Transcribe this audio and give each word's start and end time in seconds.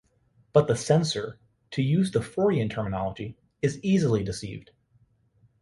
But 0.51 0.67
the 0.67 0.75
‘censor’, 0.75 1.37
to 1.69 1.83
use 1.83 2.09
the 2.09 2.23
Freudian 2.23 2.69
terminology, 2.69 3.37
is 3.61 3.79
easily 3.83 4.23
deceived. 4.23 4.71